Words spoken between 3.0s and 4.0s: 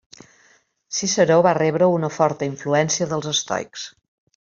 dels estoics.